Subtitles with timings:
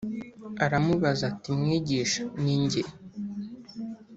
[0.65, 2.81] aramubaza ati “Mwigisha, ni jye?”